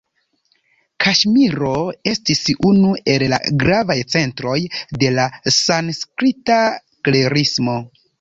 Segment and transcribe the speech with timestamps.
[1.03, 1.73] Kaŝmiro
[2.11, 4.55] estis unu el la gravaj centroj
[5.03, 5.27] de la
[5.59, 6.57] sanskrita
[7.09, 7.77] klerismo.